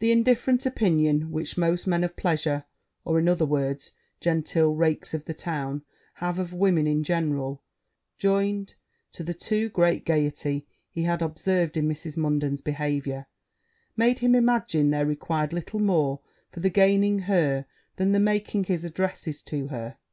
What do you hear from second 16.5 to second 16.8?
for the